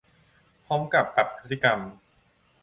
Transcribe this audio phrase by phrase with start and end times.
[0.65, 1.79] พร้อมกับปรับพฤติกรรม